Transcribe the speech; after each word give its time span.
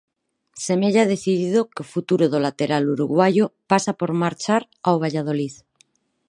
Semella 0.65 1.09
decidido 1.13 1.59
que 1.73 1.81
o 1.85 1.89
futuro 1.93 2.25
do 2.29 2.39
lateral 2.45 2.83
uruguaio 2.95 3.45
pasa 3.71 3.91
por 3.99 4.11
marchar 4.23 4.61
ao 4.85 4.95
Valladolid. 5.03 5.55